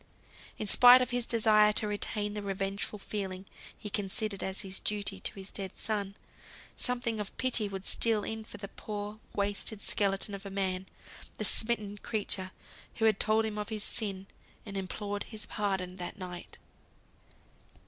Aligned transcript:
In 0.57 0.65
spite 0.65 0.99
of 1.03 1.11
his 1.11 1.27
desire 1.27 1.71
to 1.73 1.87
retain 1.87 2.33
the 2.33 2.41
revengeful 2.41 2.97
feeling 2.97 3.45
he 3.77 3.87
considered 3.91 4.41
as 4.41 4.63
a 4.65 4.71
duty 4.81 5.19
to 5.19 5.35
his 5.35 5.51
dead 5.51 5.77
son, 5.77 6.15
something 6.75 7.19
of 7.19 7.37
pity 7.37 7.69
would 7.69 7.85
steal 7.85 8.23
in 8.23 8.43
for 8.43 8.57
the 8.57 8.67
poor, 8.67 9.19
wasted 9.35 9.79
skeleton 9.79 10.33
of 10.33 10.43
a 10.43 10.49
man, 10.49 10.87
the 11.37 11.45
smitten 11.45 11.99
creature, 11.99 12.49
who 12.95 13.05
had 13.05 13.19
told 13.19 13.45
him 13.45 13.59
of 13.59 13.69
his 13.69 13.83
sin, 13.83 14.25
and 14.65 14.75
implored 14.75 15.25
his 15.25 15.45
pardon 15.45 15.97
that 15.97 16.17
night. 16.17 16.57